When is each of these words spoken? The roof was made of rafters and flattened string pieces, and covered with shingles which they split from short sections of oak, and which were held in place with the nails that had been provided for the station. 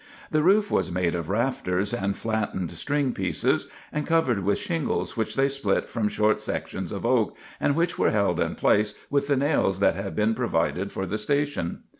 The 0.31 0.41
roof 0.41 0.71
was 0.71 0.91
made 0.91 1.13
of 1.13 1.29
rafters 1.29 1.93
and 1.93 2.17
flattened 2.17 2.71
string 2.71 3.13
pieces, 3.13 3.67
and 3.93 4.07
covered 4.07 4.39
with 4.39 4.57
shingles 4.57 5.15
which 5.15 5.35
they 5.35 5.47
split 5.47 5.87
from 5.87 6.09
short 6.09 6.41
sections 6.41 6.91
of 6.91 7.05
oak, 7.05 7.37
and 7.59 7.75
which 7.75 7.99
were 7.99 8.09
held 8.09 8.39
in 8.39 8.55
place 8.55 8.95
with 9.11 9.27
the 9.27 9.37
nails 9.37 9.79
that 9.79 9.93
had 9.93 10.15
been 10.15 10.33
provided 10.33 10.91
for 10.91 11.05
the 11.05 11.19
station. 11.19 11.83